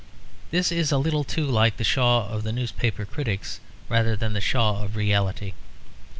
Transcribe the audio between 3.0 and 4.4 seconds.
critics rather than